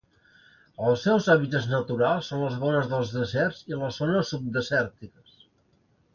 [0.85, 5.39] Els seus hàbitats naturals són les vores dels deserts i les zones subdesèrtiques.